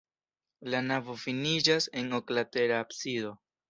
La 0.75 0.79
navo 0.85 1.17
finiĝas 1.25 1.91
en 2.03 2.13
oklatera 2.23 2.85
absido. 2.89 3.41